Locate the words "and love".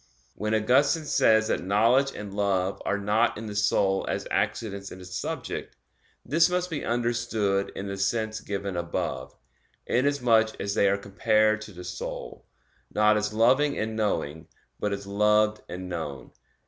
2.15-2.81